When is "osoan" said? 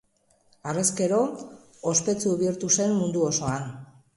3.31-3.71